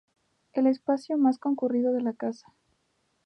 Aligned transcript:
Es 0.53 0.57
el 0.57 0.65
espacio 0.65 1.15
más 1.19 1.37
concurrido 1.37 1.93
de 1.93 2.01
la 2.01 2.13
casa. 2.13 2.51